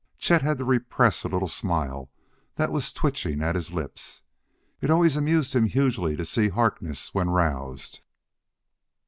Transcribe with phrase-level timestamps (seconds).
[0.17, 2.09] Chet had to repress a little smile
[2.55, 4.23] that was twitching at his lips;
[4.81, 7.99] it always amused him hugely to see Harkness when roused.